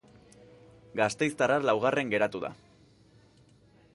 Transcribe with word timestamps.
Gasteiztarra 0.99 1.59
laugarren 1.67 2.11
geratu 2.15 2.43
da. 2.47 2.53